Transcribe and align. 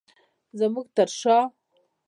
زمونږ 0.59 0.87
تر 0.95 1.07
شاه 1.19 1.45